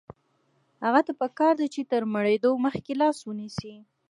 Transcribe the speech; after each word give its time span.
هغه 0.83 1.01
ته 1.07 1.13
پکار 1.21 1.53
ده 1.59 1.67
چې 1.73 1.81
تر 1.91 2.01
مړېدو 2.13 2.51
مخکې 2.65 2.93
لاس 3.01 3.17
ونیسي. 3.23 3.75